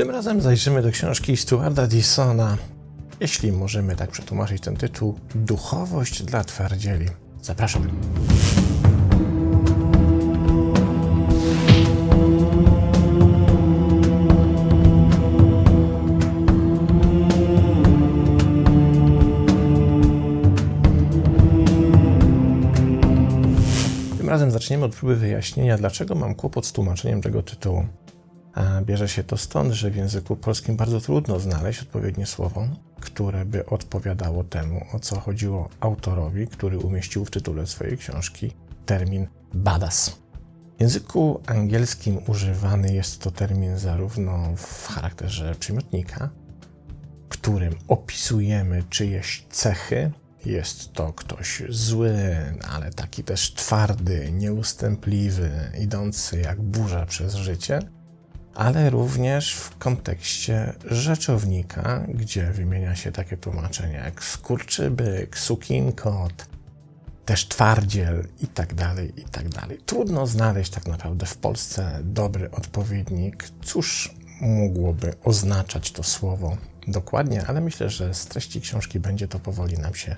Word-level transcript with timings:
Tym 0.00 0.10
razem 0.10 0.40
zajrzymy 0.40 0.82
do 0.82 0.90
książki 0.90 1.36
Stuarta 1.36 1.86
Dissona, 1.86 2.56
jeśli 3.20 3.52
możemy 3.52 3.96
tak 3.96 4.10
przetłumaczyć 4.10 4.62
ten 4.62 4.76
tytuł, 4.76 5.18
Duchowość 5.34 6.22
dla 6.22 6.44
twardzieli. 6.44 7.06
Zapraszam. 7.42 7.88
Tym 24.18 24.28
razem 24.28 24.50
zaczniemy 24.50 24.84
od 24.84 24.96
próby 24.96 25.16
wyjaśnienia, 25.16 25.78
dlaczego 25.78 26.14
mam 26.14 26.34
kłopot 26.34 26.66
z 26.66 26.72
tłumaczeniem 26.72 27.22
tego 27.22 27.42
tytułu. 27.42 27.86
Bierze 28.82 29.08
się 29.08 29.24
to 29.24 29.36
stąd, 29.36 29.72
że 29.72 29.90
w 29.90 29.96
języku 29.96 30.36
polskim 30.36 30.76
bardzo 30.76 31.00
trudno 31.00 31.40
znaleźć 31.40 31.82
odpowiednie 31.82 32.26
słowo, 32.26 32.68
które 33.00 33.44
by 33.44 33.66
odpowiadało 33.66 34.44
temu, 34.44 34.86
o 34.92 35.00
co 35.00 35.20
chodziło 35.20 35.68
autorowi, 35.80 36.46
który 36.46 36.78
umieścił 36.78 37.24
w 37.24 37.30
tytule 37.30 37.66
swojej 37.66 37.98
książki 37.98 38.52
termin 38.86 39.26
badass. 39.54 40.20
W 40.78 40.80
języku 40.80 41.40
angielskim 41.46 42.18
używany 42.26 42.94
jest 42.94 43.22
to 43.22 43.30
termin 43.30 43.78
zarówno 43.78 44.56
w 44.56 44.88
charakterze 44.88 45.54
przymiotnika, 45.54 46.30
którym 47.28 47.74
opisujemy 47.88 48.82
czyjeś 48.90 49.46
cechy. 49.50 50.10
Jest 50.44 50.92
to 50.92 51.12
ktoś 51.12 51.62
zły, 51.68 52.14
ale 52.68 52.90
taki 52.90 53.24
też 53.24 53.54
twardy, 53.54 54.32
nieustępliwy, 54.32 55.50
idący 55.80 56.40
jak 56.40 56.62
burza 56.62 57.06
przez 57.06 57.34
życie 57.34 57.80
ale 58.54 58.90
również 58.90 59.54
w 59.54 59.78
kontekście 59.78 60.72
rzeczownika, 60.84 62.04
gdzie 62.08 62.50
wymienia 62.50 62.96
się 62.96 63.12
takie 63.12 63.36
tłumaczenia 63.36 64.04
jak 64.04 64.24
skurczybyk, 64.24 65.38
sukinkot, 65.38 66.46
też 67.24 67.48
twardziel 67.48 68.26
i 68.42 68.46
tak 68.46 68.74
dalej, 68.74 69.20
i 69.20 69.24
tak 69.24 69.48
dalej. 69.48 69.78
Trudno 69.86 70.26
znaleźć 70.26 70.70
tak 70.70 70.86
naprawdę 70.86 71.26
w 71.26 71.36
Polsce 71.36 72.00
dobry 72.04 72.50
odpowiednik. 72.50 73.44
Cóż 73.64 74.14
mogłoby 74.40 75.14
oznaczać 75.24 75.92
to 75.92 76.02
słowo 76.02 76.56
dokładnie, 76.88 77.46
ale 77.46 77.60
myślę, 77.60 77.90
że 77.90 78.14
z 78.14 78.26
treści 78.26 78.60
książki 78.60 79.00
będzie 79.00 79.28
to 79.28 79.38
powoli 79.38 79.78
nam 79.78 79.94
się 79.94 80.16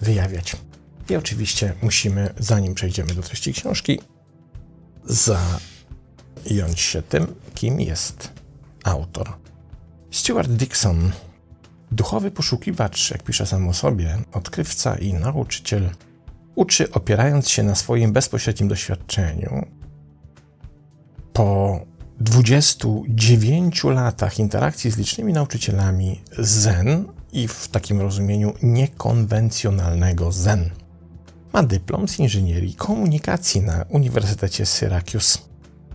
wyjawiać. 0.00 0.56
I 1.10 1.16
oczywiście 1.16 1.74
musimy, 1.82 2.34
zanim 2.38 2.74
przejdziemy 2.74 3.14
do 3.14 3.22
treści 3.22 3.52
książki, 3.52 4.00
zająć 6.46 6.80
się 6.80 7.02
tym, 7.02 7.26
kim 7.54 7.80
jest 7.80 8.32
autor. 8.84 9.32
Stuart 10.10 10.50
Dixon, 10.50 11.10
duchowy 11.92 12.30
poszukiwacz, 12.30 13.10
jak 13.10 13.22
pisze 13.22 13.46
sam 13.46 13.68
o 13.68 13.74
sobie, 13.74 14.18
odkrywca 14.32 14.94
i 14.94 15.14
nauczyciel, 15.14 15.90
uczy 16.54 16.92
opierając 16.92 17.48
się 17.48 17.62
na 17.62 17.74
swoim 17.74 18.12
bezpośrednim 18.12 18.68
doświadczeniu. 18.68 19.66
Po 21.32 21.80
29 22.20 23.84
latach 23.84 24.38
interakcji 24.38 24.90
z 24.90 24.96
licznymi 24.96 25.32
nauczycielami 25.32 26.20
Zen 26.38 27.04
i 27.32 27.48
w 27.48 27.68
takim 27.68 28.00
rozumieniu 28.00 28.54
niekonwencjonalnego 28.62 30.32
Zen. 30.32 30.70
Ma 31.52 31.62
dyplom 31.62 32.08
z 32.08 32.18
inżynierii 32.18 32.74
komunikacji 32.74 33.60
na 33.60 33.84
Uniwersytecie 33.88 34.66
Syracuse. 34.66 35.49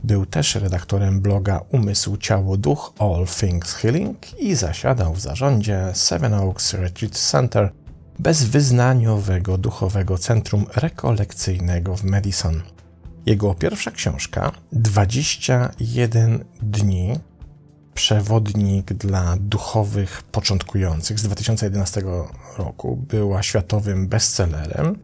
Był 0.06 0.26
też 0.26 0.56
redaktorem 0.56 1.22
bloga 1.22 1.62
Umysł, 1.72 2.18
Ciało, 2.18 2.58
Duch 2.58 2.94
All 3.00 3.26
Things 3.40 3.74
Healing 3.74 4.40
i 4.40 4.56
zasiadał 4.56 5.14
w 5.14 5.20
zarządzie 5.20 5.92
Seven 5.94 6.34
Oaks 6.34 6.74
Retreat 6.74 7.14
Center, 7.14 7.72
bezwyznaniowego 8.20 9.58
duchowego 9.58 10.18
centrum 10.18 10.66
rekolekcyjnego 10.76 11.96
w 11.96 12.04
Madison. 12.04 12.62
Jego 13.26 13.54
pierwsza 13.54 13.92
książka 13.92 14.52
21 14.72 16.46
dni 16.62 17.20
Przewodnik 17.94 18.94
dla 18.94 19.36
duchowych 19.40 20.24
początkujących 20.24 21.20
z 21.20 21.24
2011 21.24 22.02
roku 22.58 22.96
była 22.96 23.44
światowym 23.44 24.08
bestsellerem 24.08 25.00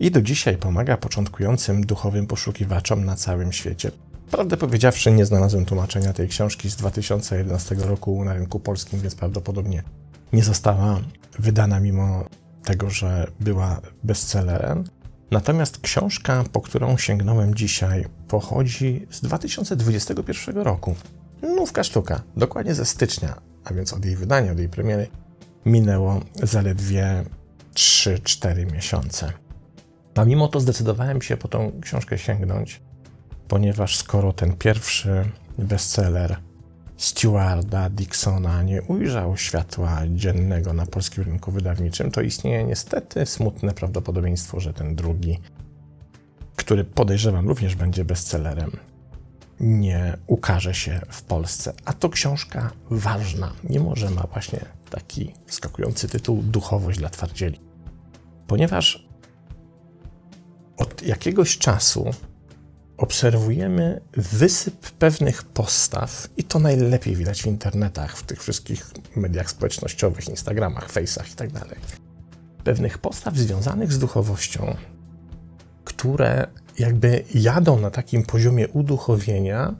i 0.00 0.10
do 0.10 0.22
dzisiaj 0.22 0.56
pomaga 0.56 0.96
początkującym 0.96 1.86
duchowym 1.86 2.26
poszukiwaczom 2.26 3.04
na 3.04 3.16
całym 3.16 3.52
świecie. 3.52 3.90
Prawdę 4.30 4.56
powiedziawszy, 4.56 5.12
nie 5.12 5.26
znalazłem 5.26 5.64
tłumaczenia 5.64 6.12
tej 6.12 6.28
książki 6.28 6.70
z 6.70 6.76
2011 6.76 7.74
roku 7.74 8.24
na 8.24 8.34
rynku 8.34 8.60
polskim, 8.60 9.00
więc 9.00 9.14
prawdopodobnie 9.14 9.82
nie 10.32 10.42
została 10.42 11.00
wydana 11.38 11.80
mimo 11.80 12.24
tego, 12.64 12.90
że 12.90 13.26
była 13.40 13.80
bestsellerem. 14.04 14.84
Natomiast 15.30 15.78
książka, 15.78 16.44
po 16.52 16.60
którą 16.60 16.96
sięgnąłem 16.96 17.54
dzisiaj, 17.54 18.06
pochodzi 18.28 19.06
z 19.10 19.20
2021 19.20 20.56
roku. 20.56 20.94
Nówka 21.42 21.84
sztuka, 21.84 22.22
dokładnie 22.36 22.74
ze 22.74 22.84
stycznia, 22.84 23.40
a 23.64 23.74
więc 23.74 23.92
od 23.92 24.04
jej 24.04 24.16
wydania, 24.16 24.52
od 24.52 24.58
jej 24.58 24.68
premiery, 24.68 25.08
minęło 25.66 26.20
zaledwie 26.42 27.24
3-4 27.74 28.72
miesiące. 28.72 29.32
A 30.14 30.24
mimo 30.24 30.48
to 30.48 30.60
zdecydowałem 30.60 31.22
się 31.22 31.36
po 31.36 31.48
tą 31.48 31.72
książkę 31.82 32.18
sięgnąć, 32.18 32.80
ponieważ 33.50 33.96
skoro 33.96 34.32
ten 34.32 34.56
pierwszy 34.56 35.30
bestseller 35.58 36.36
Stewarda 36.96 37.90
Dixona 37.90 38.62
nie 38.62 38.82
ujrzał 38.82 39.36
światła 39.36 40.00
dziennego 40.08 40.72
na 40.72 40.86
polskim 40.86 41.24
rynku 41.24 41.52
wydawniczym, 41.52 42.10
to 42.10 42.20
istnieje 42.20 42.64
niestety 42.64 43.26
smutne 43.26 43.72
prawdopodobieństwo, 43.72 44.60
że 44.60 44.72
ten 44.72 44.94
drugi, 44.94 45.38
który 46.56 46.84
podejrzewam 46.84 47.48
również 47.48 47.74
będzie 47.74 48.04
bestsellerem, 48.04 48.70
nie 49.60 50.16
ukaże 50.26 50.74
się 50.74 51.00
w 51.08 51.22
Polsce. 51.22 51.72
A 51.84 51.92
to 51.92 52.08
książka 52.08 52.70
ważna, 52.90 53.52
mimo 53.64 53.96
że 53.96 54.10
ma 54.10 54.22
właśnie 54.22 54.60
taki 54.90 55.32
skakujący 55.46 56.08
tytuł 56.08 56.42
Duchowość 56.42 56.98
dla 56.98 57.08
twardzieli. 57.08 57.60
Ponieważ 58.46 59.08
od 60.76 61.02
jakiegoś 61.02 61.58
czasu 61.58 62.10
obserwujemy 63.00 64.00
wysyp 64.12 64.90
pewnych 64.90 65.42
postaw, 65.42 66.28
i 66.36 66.44
to 66.44 66.58
najlepiej 66.58 67.16
widać 67.16 67.42
w 67.42 67.46
internetach, 67.46 68.16
w 68.16 68.22
tych 68.22 68.42
wszystkich 68.42 68.90
mediach 69.16 69.50
społecznościowych, 69.50 70.28
Instagramach, 70.28 70.92
Face'ach 70.92 71.30
itd. 71.30 71.60
Tak 71.60 71.78
pewnych 72.64 72.98
postaw 72.98 73.36
związanych 73.36 73.92
z 73.92 73.98
duchowością, 73.98 74.76
które 75.84 76.46
jakby 76.78 77.24
jadą 77.34 77.80
na 77.80 77.90
takim 77.90 78.22
poziomie 78.22 78.68
uduchowienia, 78.68 79.74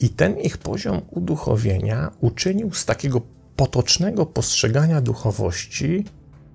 i 0.00 0.08
ten 0.08 0.38
ich 0.38 0.58
poziom 0.58 1.00
uduchowienia 1.10 2.10
uczynił 2.20 2.72
z 2.72 2.84
takiego 2.84 3.20
potocznego 3.56 4.26
postrzegania 4.26 5.00
duchowości 5.00 6.04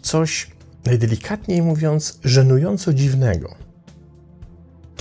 coś, 0.02 0.52
najdelikatniej 0.86 1.62
mówiąc, 1.62 2.20
żenująco 2.24 2.94
dziwnego. 2.94 3.56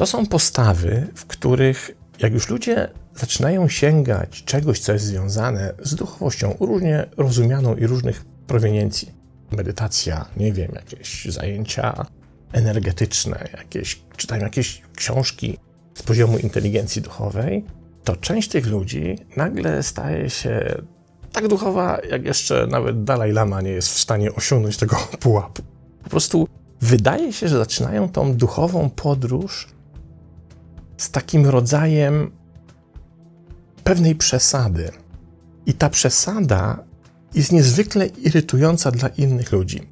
To 0.01 0.07
są 0.07 0.27
postawy, 0.27 1.07
w 1.15 1.27
których 1.27 1.91
jak 2.19 2.33
już 2.33 2.49
ludzie 2.49 2.89
zaczynają 3.15 3.69
sięgać 3.69 4.45
czegoś, 4.45 4.81
co 4.81 4.93
jest 4.93 5.05
związane 5.05 5.75
z 5.83 5.95
duchowością, 5.95 6.57
różnie 6.61 7.07
rozumianą 7.17 7.77
i 7.77 7.87
różnych 7.87 8.25
proweniencji, 8.25 9.13
medytacja, 9.51 10.27
nie 10.37 10.53
wiem, 10.53 10.73
jakieś 10.75 11.25
zajęcia 11.25 12.07
energetyczne, 12.53 13.49
jakieś, 13.53 14.03
czytają 14.17 14.43
jakieś 14.43 14.83
książki 14.97 15.59
z 15.95 16.03
poziomu 16.03 16.39
inteligencji 16.39 17.03
duchowej, 17.03 17.65
to 18.05 18.17
część 18.17 18.49
tych 18.49 18.67
ludzi 18.67 19.19
nagle 19.37 19.83
staje 19.83 20.31
się 20.31 20.83
tak 21.33 21.49
duchowa, 21.49 21.99
jak 22.11 22.25
jeszcze 22.25 22.67
nawet 22.67 23.05
Dalaj 23.05 23.33
Lama 23.33 23.61
nie 23.61 23.71
jest 23.71 23.89
w 23.89 23.99
stanie 23.99 24.35
osiągnąć 24.35 24.77
tego 24.77 24.97
pułapu. 25.21 25.63
Po 26.03 26.11
prostu 26.11 26.49
wydaje 26.81 27.33
się, 27.33 27.49
że 27.49 27.59
zaczynają 27.59 28.09
tą 28.09 28.35
duchową 28.35 28.91
podróż 28.91 29.80
z 31.01 31.11
takim 31.11 31.47
rodzajem 31.47 32.31
pewnej 33.85 34.15
przesady. 34.15 34.91
I 35.67 35.75
ta 35.75 35.91
przesada 35.91 36.85
jest 37.35 37.53
niezwykle 37.53 38.07
irytująca 38.07 38.91
dla 38.91 39.09
innych 39.09 39.53
ludzi. 39.53 39.83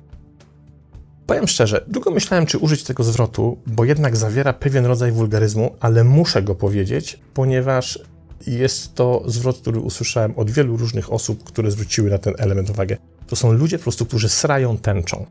Powiem 1.26 1.48
szczerze, 1.48 1.84
długo 1.88 2.10
myślałem, 2.10 2.46
czy 2.46 2.58
użyć 2.58 2.84
tego 2.84 3.04
zwrotu, 3.04 3.58
bo 3.66 3.84
jednak 3.84 4.16
zawiera 4.16 4.52
pewien 4.52 4.86
rodzaj 4.86 5.12
wulgaryzmu, 5.12 5.76
ale 5.80 6.04
muszę 6.04 6.42
go 6.42 6.54
powiedzieć, 6.54 7.20
ponieważ 7.34 7.98
jest 8.46 8.94
to 8.94 9.22
zwrot, 9.26 9.58
który 9.58 9.80
usłyszałem 9.80 10.32
od 10.36 10.50
wielu 10.50 10.76
różnych 10.76 11.12
osób, 11.12 11.44
które 11.44 11.70
zwróciły 11.70 12.10
na 12.10 12.18
ten 12.18 12.34
element 12.38 12.70
uwagę. 12.70 12.96
To 13.26 13.36
są 13.36 13.52
ludzie 13.52 13.78
po 13.78 13.82
prostu, 13.82 14.06
którzy 14.06 14.28
srają 14.28 14.78
tęczą. 14.78 15.26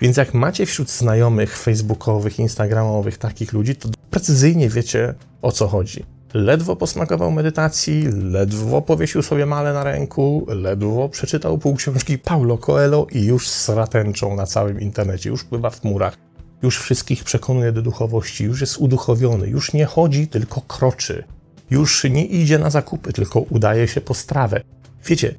Więc 0.00 0.16
jak 0.16 0.34
macie 0.34 0.66
wśród 0.66 0.90
znajomych 0.90 1.58
facebookowych, 1.58 2.38
instagramowych 2.38 3.18
takich 3.18 3.52
ludzi, 3.52 3.76
to 3.76 3.88
precyzyjnie 4.16 4.68
wiecie 4.68 5.14
o 5.42 5.52
co 5.52 5.68
chodzi. 5.68 6.04
ledwo 6.34 6.76
posmakował 6.76 7.30
medytacji, 7.30 8.08
ledwo 8.12 8.82
powiesił 8.82 9.22
sobie 9.22 9.46
male 9.46 9.72
na 9.72 9.84
ręku, 9.84 10.46
ledwo 10.48 11.08
przeczytał 11.08 11.58
pół 11.58 11.74
książki 11.74 12.18
Paulo 12.18 12.58
Coelho 12.58 13.06
i 13.12 13.24
już 13.24 13.48
sratęczą 13.48 14.36
na 14.36 14.46
całym 14.46 14.80
internecie, 14.80 15.30
już 15.30 15.44
pływa 15.44 15.70
w 15.70 15.80
chmurach, 15.80 16.16
już 16.62 16.78
wszystkich 16.78 17.24
przekonuje 17.24 17.72
do 17.72 17.82
duchowości, 17.82 18.44
już 18.44 18.60
jest 18.60 18.78
uduchowiony, 18.78 19.48
już 19.48 19.72
nie 19.72 19.84
chodzi, 19.84 20.28
tylko 20.28 20.60
kroczy, 20.60 21.24
już 21.70 22.04
nie 22.04 22.24
idzie 22.24 22.58
na 22.58 22.70
zakupy, 22.70 23.12
tylko 23.12 23.40
udaje 23.40 23.88
się 23.88 24.00
po 24.00 24.14
strawę. 24.14 24.60
Wiecie, 25.06 25.34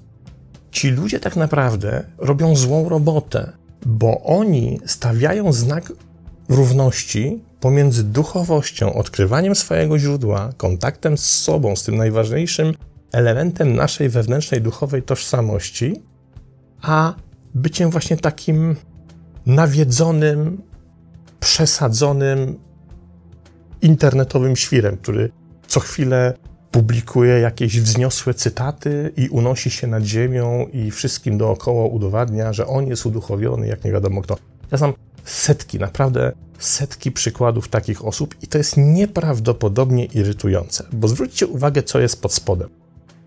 ci 0.72 0.90
ludzie 0.90 1.20
tak 1.20 1.36
naprawdę 1.36 2.04
robią 2.18 2.56
złą 2.56 2.90
robotę, 2.90 3.52
bo 3.86 4.22
oni 4.24 4.80
stawiają 4.86 5.54
znak 5.54 5.92
równości 6.50 7.44
pomiędzy 7.60 8.04
duchowością, 8.04 8.94
odkrywaniem 8.94 9.56
swojego 9.56 10.00
źródła, 10.00 10.50
kontaktem 10.58 11.18
z 11.18 11.26
sobą, 11.26 11.76
z 11.76 11.84
tym 11.84 11.96
najważniejszym 11.98 12.74
elementem 13.12 13.76
naszej 13.76 14.10
wewnętrznej 14.10 14.62
duchowej 14.62 15.04
tożsamości, 15.04 16.02
a 16.82 17.14
byciem 17.56 17.90
właśnie 17.90 18.18
takim 18.18 18.76
nawiedzonym, 19.46 20.62
przesadzonym 21.40 22.60
internetowym 23.82 24.56
świrem, 24.56 24.98
który 24.98 25.30
co 25.68 25.80
chwilę 25.80 26.34
publikuje 26.72 27.40
jakieś 27.40 27.82
wzniosłe 27.82 28.34
cytaty 28.34 29.14
i 29.18 29.30
unosi 29.30 29.72
się 29.72 29.88
nad 29.88 30.04
ziemią 30.04 30.68
i 30.74 30.92
wszystkim 30.92 31.38
dookoła 31.38 31.86
udowadnia, 31.86 32.54
że 32.54 32.68
on 32.68 32.88
jest 32.88 33.06
uduchowiony, 33.06 33.68
jak 33.68 33.84
nie 33.84 33.92
wiadomo 33.92 34.22
kto. 34.22 34.38
Ja 34.72 34.78
znam 34.78 34.94
setki, 35.30 35.80
naprawdę 35.80 36.32
setki 36.60 37.12
przykładów 37.12 37.68
takich 37.68 38.06
osób 38.06 38.36
i 38.42 38.48
to 38.48 38.58
jest 38.58 38.78
nieprawdopodobnie 38.78 40.06
irytujące, 40.06 40.84
bo 40.92 41.08
zwróćcie 41.08 41.48
uwagę, 41.48 41.84
co 41.84 42.00
jest 42.00 42.22
pod 42.22 42.34
spodem. 42.34 42.70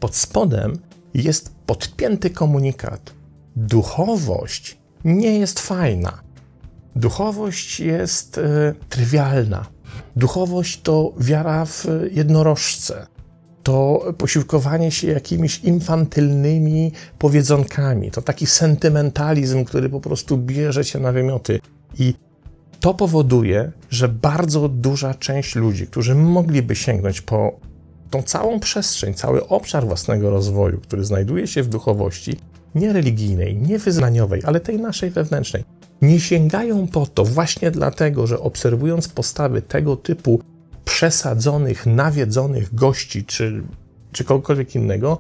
Pod 0.01 0.17
spodem 0.17 0.79
jest 1.15 1.55
podpięty 1.67 2.31
komunikat. 2.31 3.13
Duchowość 3.57 4.79
nie 5.05 5.39
jest 5.39 5.61
fajna. 5.61 6.23
Duchowość 6.97 7.81
jest 7.81 8.39
e, 8.39 8.75
trywialna. 8.89 9.67
Duchowość 10.17 10.81
to 10.83 11.13
wiara 11.19 11.65
w 11.65 11.87
jednorożce. 12.13 13.07
To 13.63 14.05
posiłkowanie 14.19 14.91
się 14.91 15.09
jakimiś 15.09 15.59
infantylnymi 15.59 16.93
powiedzonkami. 17.19 18.11
To 18.11 18.23
taki 18.23 18.47
sentymentalizm, 18.47 19.65
który 19.65 19.89
po 19.89 20.01
prostu 20.01 20.39
bierze 20.39 20.85
cię 20.85 20.99
na 20.99 21.13
wymioty. 21.13 21.61
I 22.01 22.15
to 22.81 22.95
powoduje, 22.95 23.73
że 23.91 24.09
bardzo 24.09 24.69
duża 24.69 25.15
część 25.15 25.57
ludzi, 25.57 25.87
którzy 25.87 26.15
mogliby 26.15 26.77
sięgnąć 26.77 27.21
po 27.21 27.61
tą 28.11 28.23
całą 28.23 28.61
przestrzeń, 28.61 29.15
cały 29.15 29.49
obszar 29.49 29.87
własnego 29.87 30.31
rozwoju, 30.31 30.81
który 30.81 31.05
znajduje 31.05 31.47
się 31.47 31.63
w 31.63 31.69
duchowości, 31.69 32.37
nie 32.75 32.93
religijnej, 32.93 33.57
nie 33.57 33.79
wyznaniowej, 33.79 34.43
ale 34.45 34.61
tej 34.61 34.79
naszej 34.79 35.11
wewnętrznej, 35.11 35.65
nie 36.03 36.21
sięgają 36.21 36.87
po 36.87 37.07
to 37.07 37.25
właśnie 37.25 37.71
dlatego, 37.71 38.27
że 38.27 38.41
obserwując 38.41 39.09
postawy 39.09 39.63
tego 39.63 39.97
typu 39.97 40.41
przesadzonych, 40.85 41.87
nawiedzonych 41.87 42.75
gości 42.75 43.25
czy, 43.25 43.63
czy 44.13 44.25
kogokolwiek 44.25 44.75
innego, 44.75 45.19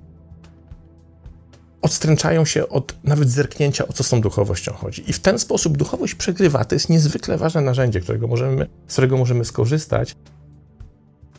odstręczają 1.82 2.44
się 2.44 2.68
od 2.68 2.96
nawet 3.04 3.30
zerknięcia, 3.30 3.88
o 3.88 3.92
co 3.92 4.04
z 4.04 4.08
tą 4.08 4.20
duchowością 4.20 4.72
chodzi. 4.72 5.10
I 5.10 5.12
w 5.12 5.20
ten 5.20 5.38
sposób 5.38 5.76
duchowość 5.76 6.14
przegrywa. 6.14 6.64
To 6.64 6.74
jest 6.74 6.88
niezwykle 6.88 7.38
ważne 7.38 7.60
narzędzie, 7.60 8.00
którego 8.00 8.26
możemy, 8.26 8.66
z 8.86 8.92
którego 8.92 9.16
możemy 9.16 9.44
skorzystać, 9.44 10.16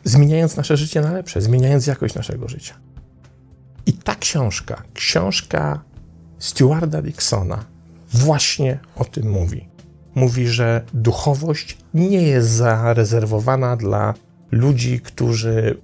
zmieniając 0.04 0.56
nasze 0.56 0.76
życie 0.76 1.00
na 1.00 1.12
lepsze, 1.12 1.40
zmieniając 1.40 1.86
jakość 1.86 2.14
naszego 2.14 2.48
życia. 2.48 2.74
I 3.86 3.92
ta 3.92 4.14
książka, 4.14 4.82
książka 4.94 5.82
Stewarda 6.38 7.02
Dixona, 7.02 7.64
właśnie 8.12 8.78
o 8.96 9.04
tym 9.04 9.30
mówi. 9.30 9.68
Mówi, 10.14 10.48
że 10.48 10.84
duchowość 10.94 11.78
nie 11.94 12.22
jest 12.22 12.48
zarezerwowana 12.48 13.76
dla 13.76 14.14
ludzi, 14.50 15.00
którzy 15.00 15.76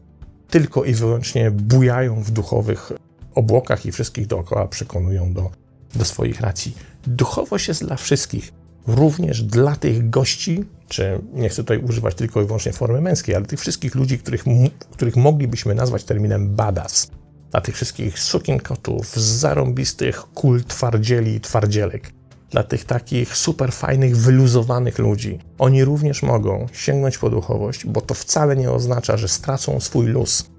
tylko 0.51 0.85
i 0.85 0.95
wyłącznie 0.95 1.51
bujają 1.51 2.23
w 2.23 2.31
duchowych 2.31 2.93
obłokach 3.35 3.87
i 3.87 3.93
wszystkich 3.93 4.27
dookoła 4.27 4.69
przekonują 4.69 5.33
do, 5.33 5.51
do 5.95 6.05
swoich 6.05 6.41
racji. 6.41 6.77
Duchowość 7.07 7.69
jest 7.69 7.85
dla 7.85 7.97
wszystkich, 7.97 8.53
również 8.87 9.43
dla 9.43 9.77
tych 9.77 10.11
gości, 10.11 10.65
czy 10.89 11.21
nie 11.35 11.49
chcę 11.49 11.63
tutaj 11.63 11.79
używać 11.79 12.15
tylko 12.15 12.43
i 12.43 12.47
wyłącznie 12.47 12.73
formy 12.73 13.01
męskiej, 13.01 13.35
ale 13.35 13.47
tych 13.47 13.61
wszystkich 13.61 13.95
ludzi, 13.95 14.19
których, 14.19 14.45
których 14.91 15.17
moglibyśmy 15.17 15.75
nazwać 15.75 16.05
terminem 16.05 16.57
badass. 16.57 17.11
Dla 17.51 17.61
tych 17.61 17.75
wszystkich 17.75 18.19
sukienkotów, 18.19 19.17
zarąbistych 19.17 20.23
kul 20.35 20.65
twardzieli 20.65 21.35
i 21.35 21.41
twardzielek. 21.41 22.13
Dla 22.51 22.63
tych 22.63 22.85
takich 22.85 23.37
super 23.37 23.73
fajnych, 23.73 24.17
wyluzowanych 24.17 24.99
ludzi. 24.99 25.39
Oni 25.59 25.85
również 25.85 26.23
mogą 26.23 26.67
sięgnąć 26.73 27.19
po 27.19 27.31
duchowość, 27.31 27.87
bo 27.87 28.01
to 28.01 28.15
wcale 28.15 28.57
nie 28.57 28.71
oznacza, 28.71 29.17
że 29.17 29.29
stracą 29.29 29.81
swój 29.81 30.07
luz 30.07 30.51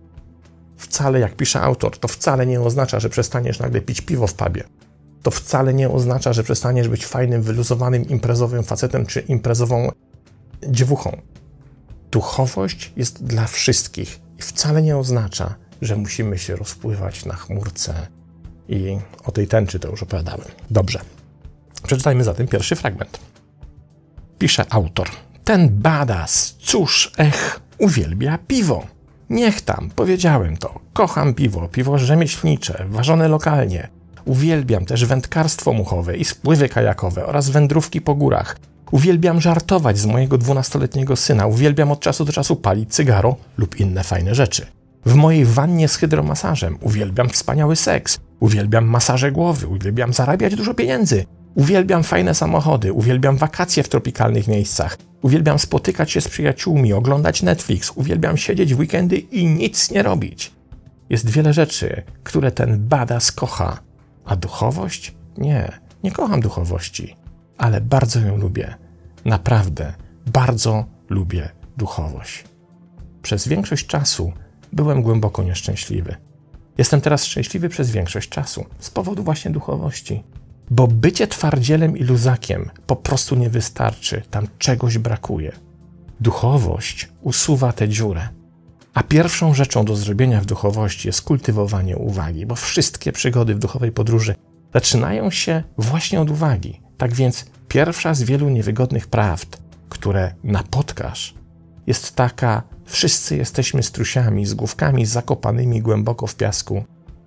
wcale, 0.79 1.19
jak 1.19 1.35
pisze 1.35 1.61
autor, 1.61 1.97
to 1.99 2.07
wcale 2.07 2.45
nie 2.45 2.61
oznacza, 2.61 2.99
że 2.99 3.09
przestaniesz 3.09 3.59
nagle 3.59 3.81
pić 3.81 4.01
piwo 4.01 4.27
w 4.27 4.33
pubie. 4.33 4.63
To 5.23 5.31
wcale 5.31 5.73
nie 5.73 5.89
oznacza, 5.89 6.33
że 6.33 6.43
przestaniesz 6.43 6.87
być 6.87 7.05
fajnym, 7.05 7.41
wyluzowanym, 7.41 8.09
imprezowym 8.09 8.63
facetem 8.63 9.05
czy 9.05 9.19
imprezową 9.19 9.91
dziewuchą. 10.67 11.21
Duchowość 12.11 12.93
jest 12.95 13.23
dla 13.23 13.47
wszystkich 13.47 14.19
i 14.39 14.41
wcale 14.41 14.81
nie 14.81 14.97
oznacza, 14.97 15.55
że 15.81 15.95
musimy 15.95 16.37
się 16.37 16.55
rozpływać 16.55 17.25
na 17.25 17.35
chmurce. 17.35 18.07
I 18.69 18.97
o 19.25 19.31
tej 19.31 19.47
tęczy 19.47 19.79
to 19.79 19.89
już 19.89 20.03
opowiadałem. 20.03 20.47
Dobrze. 20.69 20.99
Przeczytajmy 21.83 22.23
zatem 22.23 22.47
pierwszy 22.47 22.75
fragment. 22.75 23.19
Pisze 24.39 24.65
autor. 24.69 25.09
Ten 25.43 25.69
badas, 25.69 26.55
cóż, 26.59 27.11
ech, 27.17 27.59
uwielbia 27.77 28.37
piwo. 28.47 28.87
Niech 29.29 29.61
tam, 29.61 29.89
powiedziałem 29.95 30.57
to. 30.57 30.79
Kocham 30.93 31.33
piwo, 31.33 31.67
piwo 31.67 31.97
rzemieślnicze, 31.97 32.85
ważone 32.89 33.27
lokalnie. 33.27 33.87
Uwielbiam 34.25 34.85
też 34.85 35.05
wędkarstwo 35.05 35.73
muchowe 35.73 36.17
i 36.17 36.25
spływy 36.25 36.69
kajakowe 36.69 37.25
oraz 37.25 37.49
wędrówki 37.49 38.01
po 38.01 38.15
górach. 38.15 38.57
Uwielbiam 38.91 39.41
żartować 39.41 39.97
z 39.97 40.05
mojego 40.05 40.37
dwunastoletniego 40.37 41.15
syna. 41.15 41.47
Uwielbiam 41.47 41.91
od 41.91 41.99
czasu 41.99 42.25
do 42.25 42.31
czasu 42.31 42.55
palić 42.55 42.93
cygaro 42.93 43.35
lub 43.57 43.79
inne 43.79 44.03
fajne 44.03 44.35
rzeczy. 44.35 44.65
W 45.05 45.15
mojej 45.15 45.45
wannie 45.45 45.87
z 45.87 45.95
hydromasażem 45.95 46.77
uwielbiam 46.81 47.29
wspaniały 47.29 47.75
seks. 47.75 48.19
Uwielbiam 48.39 48.85
masaże 48.85 49.31
głowy, 49.31 49.67
uwielbiam 49.67 50.13
zarabiać 50.13 50.55
dużo 50.55 50.73
pieniędzy. 50.73 51.25
Uwielbiam 51.55 52.03
fajne 52.03 52.35
samochody, 52.35 52.93
uwielbiam 52.93 53.37
wakacje 53.37 53.83
w 53.83 53.89
tropikalnych 53.89 54.47
miejscach. 54.47 54.97
Uwielbiam 55.21 55.59
spotykać 55.59 56.11
się 56.11 56.21
z 56.21 56.27
przyjaciółmi, 56.27 56.93
oglądać 56.93 57.43
Netflix, 57.43 57.91
uwielbiam 57.95 58.37
siedzieć 58.37 58.75
w 58.75 58.79
weekendy 58.79 59.17
i 59.17 59.47
nic 59.47 59.91
nie 59.91 60.03
robić. 60.03 60.51
Jest 61.09 61.29
wiele 61.29 61.53
rzeczy, 61.53 62.03
które 62.23 62.51
ten 62.51 62.87
badas 62.87 63.31
kocha, 63.31 63.79
a 64.25 64.35
duchowość? 64.35 65.15
Nie, 65.37 65.79
nie 66.03 66.11
kocham 66.11 66.41
duchowości, 66.41 67.15
ale 67.57 67.81
bardzo 67.81 68.19
ją 68.19 68.37
lubię. 68.37 68.75
Naprawdę, 69.25 69.93
bardzo 70.27 70.85
lubię 71.09 71.49
duchowość. 71.77 72.43
Przez 73.21 73.47
większość 73.47 73.87
czasu 73.87 74.33
byłem 74.73 75.01
głęboko 75.01 75.43
nieszczęśliwy. 75.43 76.15
Jestem 76.77 77.01
teraz 77.01 77.25
szczęśliwy 77.25 77.69
przez 77.69 77.91
większość 77.91 78.29
czasu, 78.29 78.65
z 78.79 78.89
powodu 78.89 79.23
właśnie 79.23 79.51
duchowości. 79.51 80.23
Bo 80.71 80.87
bycie 80.87 81.27
twardzielem 81.27 81.97
i 81.97 82.03
luzakiem 82.03 82.69
po 82.87 82.95
prostu 82.95 83.35
nie 83.35 83.49
wystarczy, 83.49 84.21
tam 84.31 84.47
czegoś 84.57 84.97
brakuje. 84.97 85.51
Duchowość 86.19 87.09
usuwa 87.21 87.73
tę 87.73 87.89
dziurę. 87.89 88.29
A 88.93 89.03
pierwszą 89.03 89.53
rzeczą 89.53 89.85
do 89.85 89.95
zrobienia 89.95 90.41
w 90.41 90.45
duchowości 90.45 91.07
jest 91.07 91.21
kultywowanie 91.21 91.97
uwagi, 91.97 92.45
bo 92.45 92.55
wszystkie 92.55 93.11
przygody 93.11 93.55
w 93.55 93.59
duchowej 93.59 93.91
podróży 93.91 94.35
zaczynają 94.73 95.31
się 95.31 95.63
właśnie 95.77 96.21
od 96.21 96.29
uwagi. 96.29 96.81
Tak 96.97 97.13
więc 97.13 97.45
pierwsza 97.67 98.13
z 98.13 98.23
wielu 98.23 98.49
niewygodnych 98.49 99.07
prawd, 99.07 99.57
które 99.89 100.33
napotkasz, 100.43 101.33
jest 101.87 102.15
taka: 102.15 102.63
wszyscy 102.85 103.37
jesteśmy 103.37 103.83
strusiami 103.83 104.45
z 104.45 104.53
główkami 104.53 105.05
zakopanymi 105.05 105.81
głęboko 105.81 106.27
w 106.27 106.35
piasku 106.35 106.83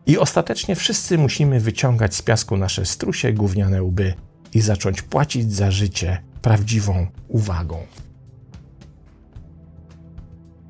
i 0.07 0.19
ostatecznie 0.19 0.77
wszyscy 0.77 1.19
musimy 1.19 1.61
wyciągać 1.61 2.15
z 2.15 2.23
piasku 2.23 2.57
nasze 2.57 2.87
strusie 2.87 3.33
gówniane 3.33 3.83
łby 3.83 4.15
i 4.55 4.61
zacząć 4.61 5.03
płacić 5.03 5.55
za 5.55 5.71
życie 5.71 6.23
prawdziwą 6.43 7.07
uwagą. 7.29 7.87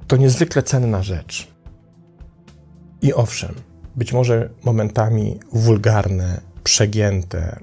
To 0.06 0.16
niezwykle 0.16 0.62
cenna 0.62 1.02
rzecz. 1.02 1.48
I 3.02 3.14
owszem, 3.14 3.54
być 3.96 4.12
może 4.12 4.50
momentami 4.64 5.40
wulgarne, 5.52 6.40
przegięte, 6.64 7.60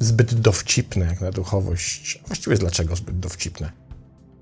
zbyt 0.00 0.34
dowcipne 0.34 1.06
jak 1.06 1.20
na 1.20 1.30
duchowość. 1.30 2.20
Właściwie 2.26 2.56
dlaczego 2.56 2.96
zbyt 2.96 3.18
dowcipne? 3.18 3.72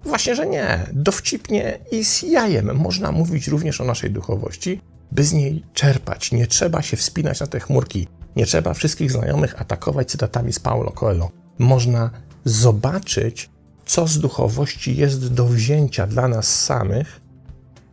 Właśnie, 0.05 0.35
że 0.35 0.47
nie. 0.47 0.87
Dowcipnie 0.93 1.79
i 1.93 2.05
z 2.05 2.23
jajem 2.23 2.77
można 2.77 3.13
mówić 3.13 3.49
również 3.49 3.81
o 3.81 3.85
naszej 3.85 4.11
duchowości, 4.11 4.81
by 5.13 5.25
z 5.25 5.33
niej 5.33 5.65
czerpać. 5.75 6.33
Nie 6.33 6.47
trzeba 6.47 6.83
się 6.83 6.97
wspinać 6.97 7.41
na 7.41 7.47
te 7.47 7.61
chmurki. 7.61 8.09
Nie 8.37 8.47
trzeba 8.47 8.75
wszystkich 8.75 9.13
znajomych 9.13 9.61
atakować 9.61 10.11
cytatami 10.11 10.53
z 10.53 10.61
Paulo 10.61 10.93
Coelho. 10.93 11.31
Można 11.59 12.11
zobaczyć, 12.45 13.51
co 13.87 14.07
z 14.07 14.19
duchowości 14.19 14.97
jest 14.97 15.35
do 15.35 15.47
wzięcia 15.47 16.07
dla 16.07 16.29
nas 16.29 16.65
samych, 16.65 17.21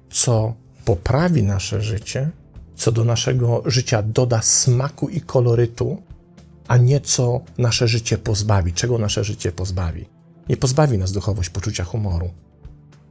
co 0.10 0.54
poprawi 0.86 1.44
nasze 1.44 1.82
życie, 1.82 2.30
co 2.76 2.92
do 2.92 3.04
naszego 3.04 3.64
życia 3.66 4.04
doda 4.04 4.42
smaku 4.42 5.10
i 5.10 5.22
kolorytu, 5.22 6.02
a 6.68 6.78
nie 6.78 7.02
co 7.02 7.42
nasze 7.58 7.88
życie 7.88 8.18
pozbawi, 8.18 8.74
czego 8.74 8.98
nasze 8.98 9.24
życie 9.24 9.52
pozbawi. 9.52 10.06
Nie 10.50 10.58
pozbawi 10.58 10.98
nas 10.98 11.12
duchowość 11.12 11.50
poczucia 11.50 11.84
humoru. 11.84 12.30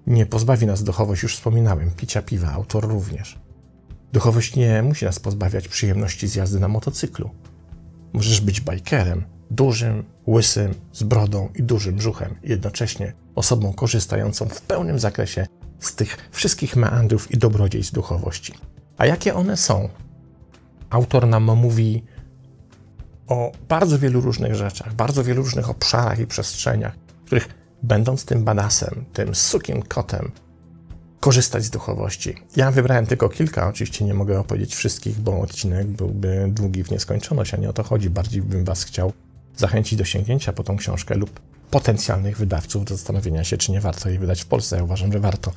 Nie 0.06 0.26
pozbawi 0.26 0.66
nas 0.66 0.82
duchowość, 0.82 1.22
już 1.22 1.36
wspominałem, 1.36 1.90
picia 1.90 2.22
piwa, 2.22 2.52
autor 2.52 2.88
również. 2.88 3.38
Duchowość 4.12 4.56
nie 4.56 4.82
musi 4.82 5.04
nas 5.04 5.18
pozbawiać 5.18 5.68
przyjemności 5.68 6.28
z 6.28 6.34
jazdy 6.34 6.60
na 6.60 6.68
motocyklu. 6.68 7.30
Możesz 8.12 8.40
być 8.40 8.60
bajkerem, 8.60 9.24
dużym, 9.50 10.04
łysym, 10.26 10.74
z 10.92 11.02
brodą 11.02 11.48
i 11.54 11.62
dużym 11.62 11.96
brzuchem, 11.96 12.34
jednocześnie 12.42 13.12
osobą 13.34 13.72
korzystającą 13.72 14.48
w 14.48 14.60
pełnym 14.60 14.98
zakresie 14.98 15.46
z 15.78 15.94
tych 15.94 16.28
wszystkich 16.30 16.76
meandrów 16.76 17.30
i 17.30 17.38
dobrodziejstw 17.38 17.94
duchowości. 17.94 18.54
A 18.96 19.06
jakie 19.06 19.34
one 19.34 19.56
są? 19.56 19.88
Autor 20.90 21.26
nam 21.26 21.44
mówi 21.44 22.04
o 23.26 23.52
bardzo 23.68 23.98
wielu 23.98 24.20
różnych 24.20 24.54
rzeczach, 24.54 24.94
bardzo 24.94 25.24
wielu 25.24 25.42
różnych 25.42 25.70
obszarach 25.70 26.18
i 26.18 26.26
przestrzeniach, 26.26 26.94
których 27.24 27.48
będąc 27.82 28.24
tym 28.24 28.44
badasem, 28.44 29.04
tym 29.12 29.34
sukim 29.34 29.82
kotem, 29.82 30.32
korzystać 31.20 31.64
z 31.64 31.70
duchowości. 31.70 32.34
Ja 32.56 32.70
wybrałem 32.70 33.06
tylko 33.06 33.28
kilka, 33.28 33.68
oczywiście 33.68 34.04
nie 34.04 34.14
mogę 34.14 34.40
opowiedzieć 34.40 34.74
wszystkich, 34.74 35.18
bo 35.18 35.40
odcinek 35.40 35.86
byłby 35.86 36.48
długi 36.48 36.84
w 36.84 36.90
nieskończoność, 36.90 37.54
a 37.54 37.56
nie 37.56 37.70
o 37.70 37.72
to 37.72 37.82
chodzi. 37.82 38.10
Bardziej 38.10 38.42
bym 38.42 38.64
Was 38.64 38.84
chciał 38.84 39.12
zachęcić 39.56 39.98
do 39.98 40.04
sięgnięcia 40.04 40.52
po 40.52 40.62
tą 40.62 40.76
książkę 40.76 41.14
lub 41.14 41.40
potencjalnych 41.70 42.36
wydawców 42.36 42.84
do 42.84 42.96
zastanowienia 42.96 43.44
się, 43.44 43.56
czy 43.56 43.72
nie 43.72 43.80
warto 43.80 44.08
jej 44.08 44.18
wydać 44.18 44.42
w 44.42 44.46
Polsce. 44.46 44.76
Ja 44.76 44.84
uważam, 44.84 45.12
że 45.12 45.20
warto. 45.20 45.52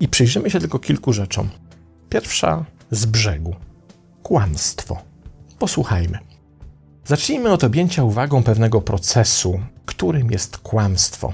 I 0.00 0.08
przyjrzymy 0.08 0.50
się 0.50 0.60
tylko 0.60 0.78
kilku 0.78 1.12
rzeczom. 1.12 1.48
Pierwsza 2.08 2.64
z 2.90 3.06
brzegu. 3.06 3.54
Kłamstwo. 4.22 5.02
Posłuchajmy. 5.58 6.18
Zacznijmy 7.04 7.52
od 7.52 7.64
objęcia 7.64 8.04
uwagą 8.04 8.42
pewnego 8.42 8.80
procesu, 8.80 9.60
którym 9.86 10.30
jest 10.30 10.58
kłamstwo. 10.58 11.32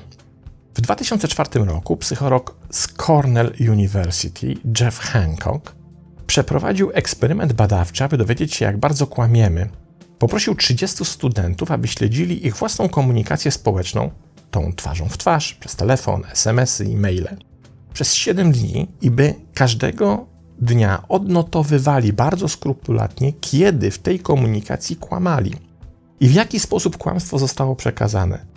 W 0.75 0.81
2004 0.81 1.65
roku 1.65 1.97
psycholog 1.97 2.57
z 2.77 2.89
Cornell 2.89 3.53
University, 3.71 4.55
Jeff 4.81 4.99
Hancock, 4.99 5.75
przeprowadził 6.27 6.91
eksperyment 6.95 7.53
badawczy, 7.53 8.05
aby 8.05 8.17
dowiedzieć 8.17 8.55
się, 8.55 8.65
jak 8.65 8.79
bardzo 8.79 9.07
kłamiemy. 9.07 9.69
Poprosił 10.19 10.55
30 10.55 11.05
studentów, 11.05 11.71
aby 11.71 11.89
śledzili 11.89 12.47
ich 12.47 12.57
własną 12.57 12.89
komunikację 12.89 13.51
społeczną, 13.51 14.11
tą 14.51 14.73
twarzą 14.73 15.09
w 15.09 15.19
twarz, 15.19 15.55
przez 15.55 15.77
telefon, 15.77 16.23
SMS-y 16.33 16.85
i 16.85 16.97
maile, 16.97 17.37
przez 17.93 18.15
7 18.15 18.53
dni 18.53 18.89
i 19.01 19.11
by 19.11 19.35
każdego 19.55 20.27
dnia 20.59 21.03
odnotowywali 21.09 22.13
bardzo 22.13 22.49
skrupulatnie, 22.49 23.33
kiedy 23.33 23.91
w 23.91 23.99
tej 23.99 24.21
komunikacji 24.21 24.97
kłamali 24.97 25.55
i 26.21 26.29
w 26.29 26.35
jaki 26.35 26.61
sposób 26.61 26.97
kłamstwo 26.97 27.39
zostało 27.39 27.77
przekazane. 27.77 28.56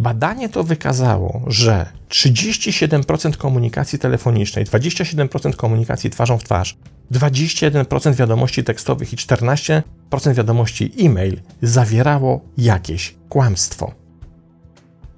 Badanie 0.00 0.48
to 0.48 0.64
wykazało, 0.64 1.42
że 1.46 1.86
37% 2.08 3.36
komunikacji 3.36 3.98
telefonicznej, 3.98 4.66
27% 4.66 5.56
komunikacji 5.56 6.10
twarzą 6.10 6.38
w 6.38 6.44
twarz, 6.44 6.76
21% 7.12 8.14
wiadomości 8.14 8.64
tekstowych 8.64 9.12
i 9.12 9.16
14% 9.16 9.82
wiadomości 10.34 10.92
e-mail 11.00 11.40
zawierało 11.62 12.40
jakieś 12.58 13.14
kłamstwo. 13.28 13.92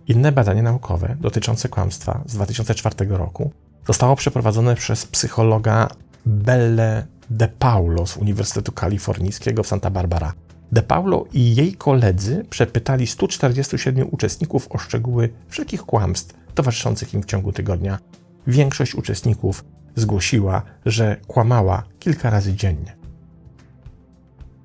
Inne 0.09 0.33
badanie 0.33 0.63
naukowe 0.63 1.17
dotyczące 1.21 1.69
kłamstwa 1.69 2.23
z 2.27 2.35
2004 2.35 2.97
roku 3.09 3.51
zostało 3.87 4.17
przeprowadzone 4.17 4.75
przez 4.75 5.07
psychologa 5.07 5.89
Belle 6.27 7.07
De 7.31 7.49
Paulo 7.49 8.07
z 8.07 8.17
Uniwersytetu 8.17 8.73
Kalifornijskiego 8.73 9.63
w 9.63 9.67
Santa 9.67 9.91
Barbara. 9.91 10.33
De 10.73 10.83
Paulo 10.83 11.25
i 11.33 11.55
jej 11.55 11.75
koledzy 11.75 12.45
przepytali 12.51 13.07
147 13.07 14.09
uczestników 14.11 14.69
o 14.71 14.79
szczegóły 14.79 15.29
wszelkich 15.49 15.83
kłamstw 15.83 16.35
towarzyszących 16.55 17.15
im 17.15 17.23
w 17.23 17.27
ciągu 17.27 17.53
tygodnia. 17.53 17.99
Większość 18.47 18.95
uczestników 18.95 19.65
zgłosiła, 19.95 20.63
że 20.87 21.17
kłamała 21.27 21.83
kilka 21.99 22.31
razy 22.31 22.55
dziennie. 22.55 22.97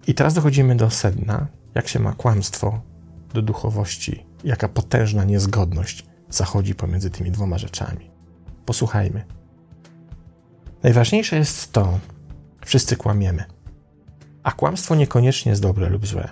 I 0.08 0.14
teraz 0.14 0.34
dochodzimy 0.34 0.76
do 0.76 0.90
sedna, 0.90 1.48
jak 1.76 1.88
się 1.88 2.00
ma 2.00 2.14
kłamstwo 2.14 2.82
do 3.34 3.42
duchowości, 3.42 4.26
jaka 4.44 4.68
potężna 4.68 5.24
niezgodność 5.24 6.06
zachodzi 6.30 6.76
pomiędzy 6.76 7.10
tymi 7.10 7.32
dwoma 7.32 7.58
rzeczami. 7.58 8.12
Posłuchajmy. 8.66 9.26
Najważniejsze 10.84 11.36
jest 11.36 11.72
to, 11.72 12.00
wszyscy 12.66 12.96
kłamiemy. 12.96 13.57
A 14.48 14.52
kłamstwo 14.52 14.96
niekoniecznie 14.96 15.50
jest 15.50 15.62
dobre 15.62 15.90
lub 15.90 16.08
złe. 16.08 16.30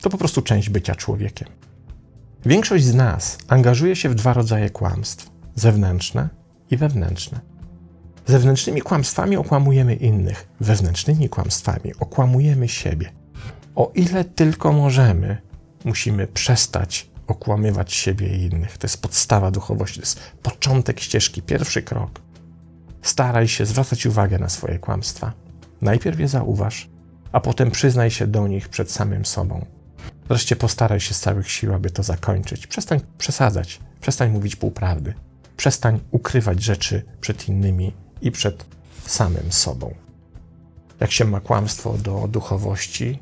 To 0.00 0.10
po 0.10 0.18
prostu 0.18 0.42
część 0.42 0.68
bycia 0.68 0.94
człowiekiem. 0.94 1.48
Większość 2.46 2.84
z 2.84 2.94
nas 2.94 3.38
angażuje 3.48 3.96
się 3.96 4.08
w 4.08 4.14
dwa 4.14 4.32
rodzaje 4.32 4.70
kłamstw: 4.70 5.30
zewnętrzne 5.54 6.28
i 6.70 6.76
wewnętrzne. 6.76 7.40
Zewnętrznymi 8.26 8.82
kłamstwami 8.82 9.36
okłamujemy 9.36 9.94
innych, 9.94 10.48
wewnętrznymi 10.60 11.28
kłamstwami 11.28 11.94
okłamujemy 12.00 12.68
siebie. 12.68 13.12
O 13.74 13.92
ile 13.94 14.24
tylko 14.24 14.72
możemy, 14.72 15.38
musimy 15.84 16.26
przestać 16.26 17.10
okłamywać 17.26 17.92
siebie 17.92 18.36
i 18.36 18.42
innych. 18.42 18.78
To 18.78 18.86
jest 18.86 19.02
podstawa 19.02 19.50
duchowości, 19.50 20.00
to 20.00 20.02
jest 20.02 20.20
początek 20.42 21.00
ścieżki, 21.00 21.42
pierwszy 21.42 21.82
krok. 21.82 22.20
Staraj 23.02 23.48
się 23.48 23.66
zwracać 23.66 24.06
uwagę 24.06 24.38
na 24.38 24.48
swoje 24.48 24.78
kłamstwa. 24.78 25.32
Najpierw 25.82 26.20
je 26.20 26.28
zauważ, 26.28 26.91
a 27.32 27.40
potem 27.40 27.70
przyznaj 27.70 28.10
się 28.10 28.26
do 28.26 28.48
nich 28.48 28.68
przed 28.68 28.90
samym 28.90 29.24
sobą. 29.24 29.66
Wreszcie 30.28 30.56
postaraj 30.56 31.00
się 31.00 31.14
z 31.14 31.20
całych 31.20 31.50
sił, 31.50 31.74
aby 31.74 31.90
to 31.90 32.02
zakończyć. 32.02 32.66
Przestań 32.66 33.00
przesadzać, 33.18 33.80
przestań 34.00 34.30
mówić 34.30 34.56
półprawdy, 34.56 35.14
przestań 35.56 36.00
ukrywać 36.10 36.62
rzeczy 36.62 37.02
przed 37.20 37.48
innymi 37.48 37.92
i 38.20 38.30
przed 38.30 38.64
samym 39.06 39.52
sobą. 39.52 39.94
Jak 41.00 41.10
się 41.10 41.24
ma 41.24 41.40
kłamstwo 41.40 41.98
do 41.98 42.28
duchowości, 42.28 43.18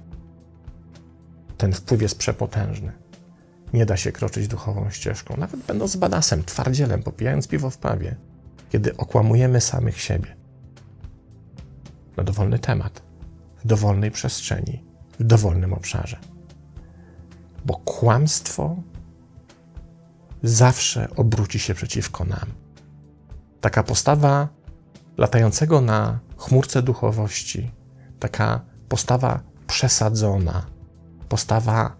ten 1.59 1.73
wpływ 1.73 2.03
jest 2.03 2.19
przepotężny. 2.19 2.93
Nie 3.73 3.87
da 3.87 3.97
się 3.97 4.13
kroczyć 4.13 4.49
duchową 4.49 4.91
ścieżką, 4.91 5.37
nawet 5.37 5.61
będąc 5.61 5.97
badasem, 5.97 6.45
twardzielem, 6.45 7.03
popijając 7.03 7.49
piwo 7.49 7.71
w 7.71 7.79
pawie, 7.79 8.17
kiedy 8.71 8.97
okłamujemy 8.97 9.61
samych 9.61 10.01
siebie. 10.01 10.37
Na 12.17 12.25
dowolny 12.25 12.59
temat 12.59 13.10
dowolnej 13.65 14.11
przestrzeni, 14.11 14.85
w 15.19 15.25
dowolnym 15.25 15.73
obszarze. 15.73 16.17
Bo 17.65 17.75
kłamstwo 17.75 18.77
zawsze 20.43 21.09
obróci 21.17 21.59
się 21.59 21.75
przeciwko 21.75 22.25
nam. 22.25 22.47
Taka 23.61 23.83
postawa 23.83 24.49
latającego 25.17 25.81
na 25.81 26.19
chmurce 26.37 26.83
duchowości, 26.83 27.71
taka 28.19 28.61
postawa 28.89 29.41
przesadzona, 29.67 30.67
postawa 31.29 31.97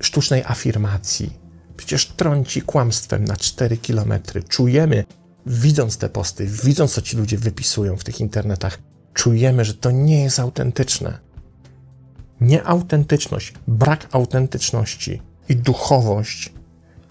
sztucznej 0.00 0.42
afirmacji, 0.44 1.38
przecież 1.76 2.06
trąci 2.06 2.62
kłamstwem 2.62 3.24
na 3.24 3.36
4 3.36 3.76
kilometry. 3.76 4.42
Czujemy, 4.42 5.04
widząc 5.46 5.98
te 5.98 6.08
posty, 6.08 6.46
widząc, 6.46 6.92
co 6.92 7.02
ci 7.02 7.16
ludzie 7.16 7.38
wypisują 7.38 7.96
w 7.96 8.04
tych 8.04 8.20
internetach, 8.20 8.78
czujemy, 9.16 9.64
że 9.64 9.74
to 9.74 9.90
nie 9.90 10.22
jest 10.22 10.40
autentyczne. 10.40 11.18
Nieautentyczność, 12.40 13.52
brak 13.68 14.08
autentyczności 14.12 15.22
i 15.48 15.56
duchowość 15.56 16.52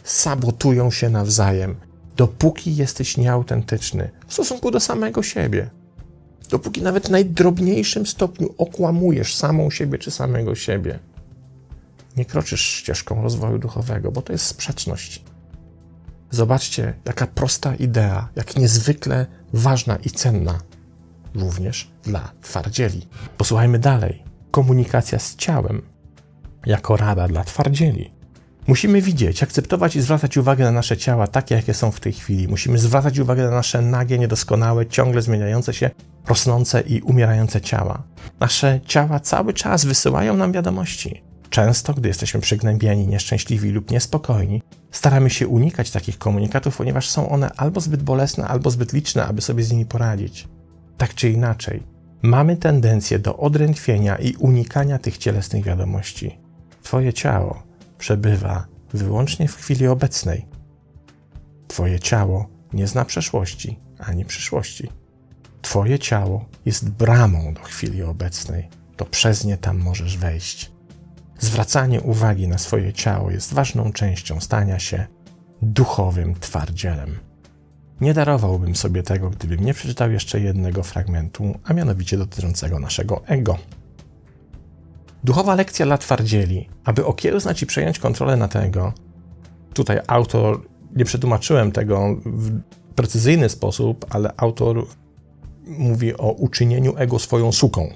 sabotują 0.03 0.91
się 0.91 1.09
nawzajem, 1.09 1.75
dopóki 2.17 2.75
jesteś 2.75 3.17
nieautentyczny 3.17 4.09
w 4.27 4.33
stosunku 4.33 4.71
do 4.71 4.79
samego 4.79 5.23
siebie. 5.23 5.69
Dopóki 6.49 6.81
nawet 6.81 7.07
w 7.07 7.11
najdrobniejszym 7.11 8.05
stopniu 8.05 8.55
okłamujesz 8.57 9.35
samą 9.35 9.69
siebie 9.69 9.97
czy 9.97 10.11
samego 10.11 10.55
siebie, 10.55 10.99
nie 12.17 12.25
kroczysz 12.25 12.61
ścieżką 12.61 13.21
rozwoju 13.21 13.57
duchowego, 13.57 14.11
bo 14.11 14.21
to 14.21 14.33
jest 14.33 14.45
sprzeczność. 14.45 15.23
Zobaczcie, 16.31 16.93
jaka 17.05 17.27
prosta 17.27 17.75
idea, 17.75 18.29
jak 18.35 18.55
niezwykle 18.55 19.25
ważna 19.53 19.95
i 19.95 20.09
cenna 20.09 20.59
również 21.35 21.91
dla 22.03 22.31
twardzieli. 22.41 23.07
Posłuchajmy 23.37 23.79
dalej. 23.79 24.23
Komunikacja 24.51 25.19
z 25.19 25.35
ciałem 25.35 25.81
jako 26.65 26.97
rada 26.97 27.27
dla 27.27 27.43
twardzieli. 27.43 28.11
Musimy 28.67 29.01
widzieć, 29.01 29.43
akceptować 29.43 29.95
i 29.95 30.01
zwracać 30.01 30.37
uwagę 30.37 30.63
na 30.63 30.71
nasze 30.71 30.97
ciała 30.97 31.27
takie, 31.27 31.55
jakie 31.55 31.73
są 31.73 31.91
w 31.91 31.99
tej 31.99 32.13
chwili. 32.13 32.47
Musimy 32.47 32.77
zwracać 32.77 33.19
uwagę 33.19 33.43
na 33.43 33.51
nasze 33.51 33.81
nagie, 33.81 34.19
niedoskonałe, 34.19 34.85
ciągle 34.85 35.21
zmieniające 35.21 35.73
się, 35.73 35.89
rosnące 36.27 36.81
i 36.81 37.01
umierające 37.01 37.61
ciała. 37.61 38.03
Nasze 38.39 38.79
ciała 38.85 39.19
cały 39.19 39.53
czas 39.53 39.85
wysyłają 39.85 40.37
nam 40.37 40.51
wiadomości. 40.51 41.23
Często, 41.49 41.93
gdy 41.93 42.07
jesteśmy 42.07 42.41
przygnębieni, 42.41 43.07
nieszczęśliwi 43.07 43.69
lub 43.71 43.91
niespokojni, 43.91 44.61
staramy 44.91 45.29
się 45.29 45.47
unikać 45.47 45.91
takich 45.91 46.17
komunikatów, 46.17 46.77
ponieważ 46.77 47.09
są 47.09 47.29
one 47.29 47.49
albo 47.57 47.81
zbyt 47.81 48.03
bolesne, 48.03 48.47
albo 48.47 48.71
zbyt 48.71 48.93
liczne, 48.93 49.25
aby 49.25 49.41
sobie 49.41 49.63
z 49.63 49.71
nimi 49.71 49.85
poradzić. 49.85 50.47
Tak 50.97 51.13
czy 51.13 51.29
inaczej, 51.29 51.83
mamy 52.21 52.57
tendencję 52.57 53.19
do 53.19 53.37
odrętwienia 53.37 54.15
i 54.15 54.35
unikania 54.35 54.99
tych 54.99 55.17
cielesnych 55.17 55.63
wiadomości. 55.63 56.37
Twoje 56.83 57.13
ciało 57.13 57.63
przebywa 57.97 58.67
wyłącznie 58.93 59.47
w 59.47 59.55
chwili 59.55 59.87
obecnej. 59.87 60.45
Twoje 61.67 61.99
ciało 61.99 62.49
nie 62.73 62.87
zna 62.87 63.05
przeszłości 63.05 63.79
ani 63.99 64.25
przyszłości. 64.25 64.89
Twoje 65.61 65.99
ciało 65.99 66.45
jest 66.65 66.89
bramą 66.89 67.53
do 67.53 67.61
chwili 67.61 68.03
obecnej, 68.03 68.69
to 68.97 69.05
przez 69.05 69.45
nie 69.45 69.57
tam 69.57 69.77
możesz 69.77 70.17
wejść. 70.17 70.71
Zwracanie 71.39 72.01
uwagi 72.01 72.47
na 72.47 72.57
swoje 72.57 72.93
ciało 72.93 73.31
jest 73.31 73.53
ważną 73.53 73.91
częścią 73.91 74.41
stania 74.41 74.79
się 74.79 75.07
duchowym 75.61 76.35
twardzielem. 76.39 77.19
Nie 78.01 78.13
darowałbym 78.13 78.75
sobie 78.75 79.03
tego, 79.03 79.29
gdybym 79.29 79.65
nie 79.65 79.73
przeczytał 79.73 80.11
jeszcze 80.11 80.39
jednego 80.39 80.83
fragmentu, 80.83 81.59
a 81.63 81.73
mianowicie 81.73 82.17
dotyczącego 82.17 82.79
naszego 82.79 83.21
ego. 83.27 83.57
Duchowa 85.23 85.55
lekcja 85.55 85.85
dla 85.85 85.97
twardzieli, 85.97 86.69
aby 86.83 87.05
okiełznać 87.05 87.61
i 87.61 87.65
przejąć 87.65 87.99
kontrolę 87.99 88.37
nad 88.37 88.55
ego. 88.55 88.93
Tutaj 89.73 89.99
autor, 90.07 90.61
nie 90.95 91.05
przetłumaczyłem 91.05 91.71
tego 91.71 92.15
w 92.25 92.61
precyzyjny 92.95 93.49
sposób, 93.49 94.05
ale 94.09 94.33
autor 94.37 94.87
mówi 95.67 96.17
o 96.17 96.31
uczynieniu 96.31 96.93
ego 96.97 97.19
swoją 97.19 97.51
suką. 97.51 97.89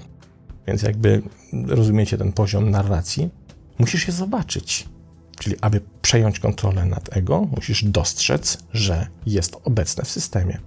Więc 0.66 0.82
jakby 0.82 1.22
rozumiecie 1.66 2.18
ten 2.18 2.32
poziom 2.32 2.70
narracji, 2.70 3.30
musisz 3.78 4.06
je 4.06 4.12
zobaczyć. 4.12 4.88
Czyli 5.40 5.56
aby 5.60 5.80
przejąć 6.02 6.40
kontrolę 6.40 6.84
nad 6.84 7.16
ego, 7.16 7.46
musisz 7.56 7.84
dostrzec, 7.84 8.58
że 8.72 9.06
jest 9.26 9.56
obecne 9.64 10.04
w 10.04 10.10
systemie. 10.10 10.58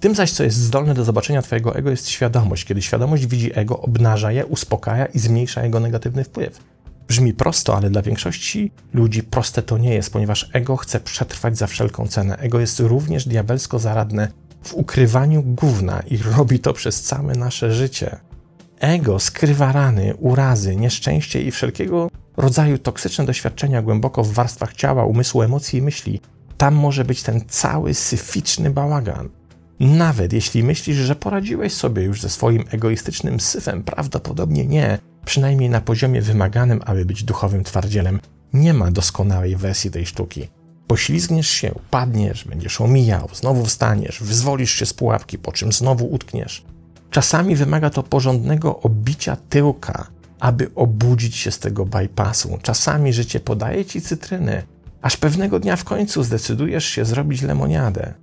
Tym 0.00 0.14
zaś, 0.14 0.30
co 0.32 0.44
jest 0.44 0.56
zdolne 0.56 0.94
do 0.94 1.04
zobaczenia 1.04 1.42
Twojego 1.42 1.76
ego, 1.76 1.90
jest 1.90 2.08
świadomość. 2.08 2.64
Kiedy 2.64 2.82
świadomość 2.82 3.26
widzi 3.26 3.58
ego, 3.58 3.80
obnaża 3.80 4.32
je, 4.32 4.46
uspokaja 4.46 5.06
i 5.06 5.18
zmniejsza 5.18 5.64
jego 5.64 5.80
negatywny 5.80 6.24
wpływ. 6.24 6.60
Brzmi 7.08 7.34
prosto, 7.34 7.76
ale 7.76 7.90
dla 7.90 8.02
większości 8.02 8.72
ludzi 8.92 9.22
proste 9.22 9.62
to 9.62 9.78
nie 9.78 9.94
jest, 9.94 10.12
ponieważ 10.12 10.50
ego 10.52 10.76
chce 10.76 11.00
przetrwać 11.00 11.58
za 11.58 11.66
wszelką 11.66 12.06
cenę. 12.06 12.36
Ego 12.36 12.60
jest 12.60 12.80
również 12.80 13.28
diabelsko 13.28 13.78
zaradne 13.78 14.28
w 14.62 14.74
ukrywaniu 14.74 15.42
gówna 15.42 16.00
i 16.00 16.16
robi 16.16 16.58
to 16.58 16.72
przez 16.72 17.02
całe 17.02 17.34
nasze 17.34 17.72
życie. 17.72 18.16
Ego 18.80 19.18
skrywa 19.18 19.72
rany, 19.72 20.14
urazy, 20.16 20.76
nieszczęście 20.76 21.42
i 21.42 21.50
wszelkiego 21.50 22.08
rodzaju 22.36 22.78
toksyczne 22.78 23.24
doświadczenia 23.24 23.82
głęboko 23.82 24.24
w 24.24 24.32
warstwach 24.32 24.74
ciała, 24.74 25.04
umysłu, 25.04 25.42
emocji 25.42 25.78
i 25.78 25.82
myśli. 25.82 26.20
Tam 26.56 26.74
może 26.74 27.04
być 27.04 27.22
ten 27.22 27.40
cały 27.48 27.94
syficzny 27.94 28.70
bałagan. 28.70 29.28
Nawet 29.80 30.32
jeśli 30.32 30.64
myślisz, 30.64 30.96
że 30.96 31.16
poradziłeś 31.16 31.72
sobie 31.72 32.02
już 32.02 32.20
ze 32.20 32.28
swoim 32.28 32.64
egoistycznym 32.70 33.40
syfem, 33.40 33.82
prawdopodobnie 33.82 34.66
nie, 34.66 34.98
przynajmniej 35.24 35.70
na 35.70 35.80
poziomie 35.80 36.22
wymaganym, 36.22 36.80
aby 36.84 37.04
być 37.04 37.24
duchowym 37.24 37.64
twardzielem. 37.64 38.20
Nie 38.52 38.74
ma 38.74 38.90
doskonałej 38.90 39.56
wersji 39.56 39.90
tej 39.90 40.06
sztuki. 40.06 40.48
Poślizgniesz 40.86 41.48
się, 41.48 41.74
padniesz, 41.90 42.44
będziesz 42.44 42.80
omijał, 42.80 43.28
znowu 43.32 43.64
wstaniesz, 43.64 44.22
wyzwolisz 44.22 44.70
się 44.70 44.86
z 44.86 44.94
pułapki, 44.94 45.38
po 45.38 45.52
czym 45.52 45.72
znowu 45.72 46.06
utkniesz. 46.06 46.64
Czasami 47.10 47.56
wymaga 47.56 47.90
to 47.90 48.02
porządnego 48.02 48.80
obicia 48.80 49.36
tyłka, 49.36 50.06
aby 50.42 50.70
obudzić 50.74 51.36
się 51.36 51.50
z 51.50 51.58
tego 51.58 51.86
bypassu. 51.86 52.58
Czasami 52.62 53.12
życie 53.12 53.40
podaje 53.40 53.84
ci 53.84 54.00
cytryny, 54.00 54.62
aż 55.02 55.16
pewnego 55.16 55.60
dnia 55.60 55.76
w 55.76 55.84
końcu 55.84 56.22
zdecydujesz 56.22 56.84
się 56.84 57.04
zrobić 57.04 57.42
lemoniadę. 57.42 58.14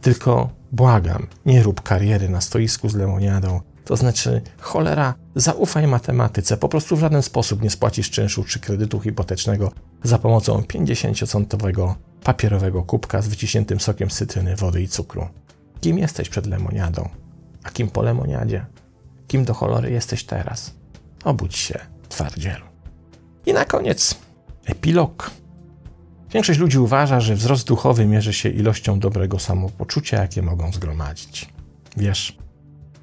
Tylko 0.00 0.50
błagam, 0.72 1.26
nie 1.46 1.62
rób 1.62 1.82
kariery 1.82 2.28
na 2.28 2.40
stoisku 2.40 2.88
z 2.88 2.94
lemoniadą. 2.94 3.60
To 3.84 3.96
znaczy, 3.96 4.42
cholera, 4.60 5.14
zaufaj 5.34 5.86
matematyce. 5.86 6.56
Po 6.56 6.68
prostu 6.68 6.96
w 6.96 7.00
żaden 7.00 7.22
sposób 7.22 7.62
nie 7.62 7.70
spłacisz 7.70 8.10
czynszu 8.10 8.44
czy 8.44 8.60
kredytu 8.60 9.00
hipotecznego 9.00 9.72
za 10.02 10.18
pomocą 10.18 10.60
50-centowego 10.60 11.94
papierowego 12.24 12.82
kubka 12.82 13.22
z 13.22 13.28
wyciśniętym 13.28 13.80
sokiem 13.80 14.10
z 14.10 14.14
cytryny, 14.16 14.56
wody 14.56 14.82
i 14.82 14.88
cukru. 14.88 15.28
Kim 15.80 15.98
jesteś 15.98 16.28
przed 16.28 16.46
lemoniadą? 16.46 17.08
A 17.62 17.70
kim 17.70 17.90
po 17.90 18.02
lemoniadzie? 18.02 18.66
Kim 19.26 19.44
do 19.44 19.54
cholery 19.54 19.90
jesteś 19.90 20.24
teraz? 20.24 20.77
Obudź 21.24 21.56
się, 21.56 21.78
twardzielu. 22.08 22.64
I 23.46 23.52
na 23.52 23.64
koniec 23.64 24.18
epilog. 24.66 25.30
Większość 26.32 26.58
ludzi 26.58 26.78
uważa, 26.78 27.20
że 27.20 27.34
wzrost 27.34 27.66
duchowy 27.66 28.06
mierzy 28.06 28.32
się 28.32 28.48
ilością 28.48 29.00
dobrego 29.00 29.38
samopoczucia, 29.38 30.20
jakie 30.20 30.42
mogą 30.42 30.72
zgromadzić. 30.72 31.48
Wiesz, 31.96 32.38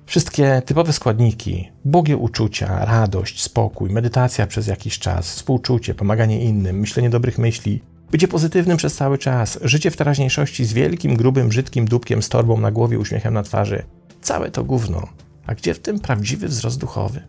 wszystkie 0.06 0.62
typowe 0.65 0.93
składniki, 0.93 1.71
bogie 1.86 2.17
uczucia, 2.17 2.86
radość, 2.86 3.41
spokój, 3.41 3.89
medytacja 3.89 4.47
przez 4.47 4.67
jakiś 4.67 4.99
czas, 4.99 5.30
współczucie, 5.30 5.95
pomaganie 5.95 6.43
innym, 6.45 6.80
myślenie 6.80 7.10
dobrych 7.10 7.38
myśli, 7.38 7.82
bycie 8.12 8.28
pozytywnym 8.28 8.78
przez 8.78 8.95
cały 8.95 9.17
czas, 9.17 9.60
życie 9.62 9.91
w 9.91 9.97
teraźniejszości 9.97 10.65
z 10.65 10.73
wielkim, 10.73 11.17
grubym, 11.17 11.49
brzydkim 11.49 11.86
dupkiem 11.86 12.21
z 12.21 12.30
torbą 12.30 12.58
na 12.58 12.71
głowie, 12.71 12.99
uśmiechem 12.99 13.34
na 13.34 13.43
twarzy. 13.43 13.84
Całe 14.21 14.51
to 14.51 14.63
gówno. 14.63 15.08
A 15.47 15.56
gdzie 15.56 15.73
w 15.73 15.80
tym 15.80 15.99
prawdziwy 15.99 16.47
wzrost 16.47 16.80
duchowy? 16.80 17.21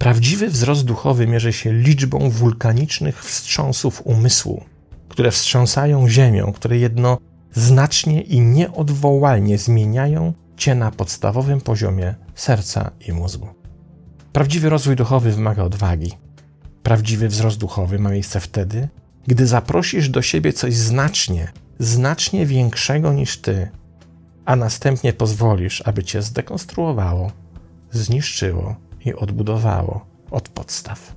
Prawdziwy 0.00 0.48
wzrost 0.48 0.84
duchowy 0.84 1.26
mierzy 1.26 1.52
się 1.52 1.72
liczbą 1.72 2.30
wulkanicznych 2.30 3.24
wstrząsów 3.24 4.02
umysłu, 4.04 4.64
które 5.08 5.30
wstrząsają 5.30 6.08
ziemią, 6.08 6.52
które 6.52 6.78
jednoznacznie 6.78 8.20
i 8.20 8.40
nieodwołalnie 8.40 9.58
zmieniają 9.58 10.32
cię 10.56 10.74
na 10.74 10.90
podstawowym 10.90 11.60
poziomie 11.60 12.14
serca 12.34 12.90
i 13.08 13.12
mózgu. 13.12 13.48
Prawdziwy 14.32 14.68
rozwój 14.68 14.96
duchowy 14.96 15.32
wymaga 15.32 15.62
odwagi. 15.62 16.12
Prawdziwy 16.82 17.28
wzrost 17.28 17.58
duchowy 17.58 17.98
ma 17.98 18.10
miejsce 18.10 18.40
wtedy, 18.40 18.88
gdy 19.26 19.46
zaprosisz 19.46 20.08
do 20.08 20.22
siebie 20.22 20.52
coś 20.52 20.74
znacznie, 20.76 21.52
znacznie 21.78 22.46
większego 22.46 23.12
niż 23.12 23.38
ty, 23.38 23.70
a 24.44 24.56
następnie 24.56 25.12
pozwolisz, 25.12 25.82
aby 25.86 26.04
cię 26.04 26.22
zdekonstruowało, 26.22 27.32
zniszczyło 27.90 28.89
i 29.04 29.14
odbudowało 29.14 30.06
od 30.30 30.48
podstaw. 30.48 31.16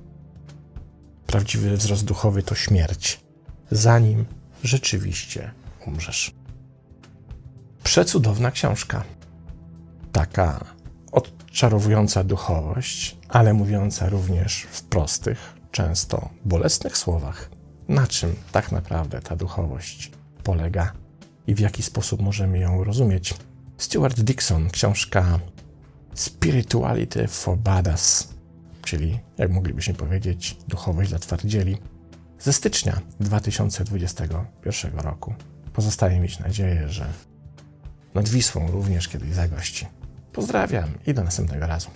Prawdziwy 1.26 1.76
wzrost 1.76 2.04
duchowy 2.04 2.42
to 2.42 2.54
śmierć, 2.54 3.20
zanim 3.70 4.24
rzeczywiście 4.62 5.50
umrzesz. 5.86 6.34
Przecudowna 7.84 8.50
książka. 8.50 9.04
Taka 10.12 10.64
odczarowująca 11.12 12.24
duchowość, 12.24 13.16
ale 13.28 13.54
mówiąca 13.54 14.08
również 14.08 14.66
w 14.70 14.82
prostych, 14.82 15.54
często 15.70 16.28
bolesnych 16.44 16.98
słowach, 16.98 17.50
na 17.88 18.06
czym 18.06 18.36
tak 18.52 18.72
naprawdę 18.72 19.20
ta 19.20 19.36
duchowość 19.36 20.10
polega 20.42 20.92
i 21.46 21.54
w 21.54 21.60
jaki 21.60 21.82
sposób 21.82 22.22
możemy 22.22 22.58
ją 22.58 22.84
rozumieć. 22.84 23.34
Stuart 23.78 24.20
Dixon, 24.20 24.70
książka 24.70 25.38
Spirituality 26.14 27.28
for 27.28 27.58
Badass, 27.58 28.28
czyli, 28.82 29.18
jak 29.38 29.50
moglibyśmy 29.50 29.94
powiedzieć, 29.94 30.56
duchowość 30.68 31.10
dla 31.10 31.18
twardzieli, 31.18 31.78
ze 32.38 32.52
stycznia 32.52 33.00
2021 33.20 34.98
roku. 34.98 35.34
Pozostaje 35.72 36.20
mieć 36.20 36.38
nadzieję, 36.38 36.88
że 36.88 37.06
nad 38.14 38.28
Wisłą 38.28 38.70
również 38.70 39.08
kiedyś 39.08 39.30
zagości. 39.30 39.86
Pozdrawiam 40.32 40.88
i 41.06 41.14
do 41.14 41.24
następnego 41.24 41.66
razu. 41.66 41.90